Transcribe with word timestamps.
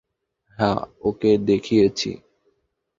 হ্যাঁ, 0.59 0.79
ওকে 1.01 1.31
দেখিয়েছি। 1.47 2.11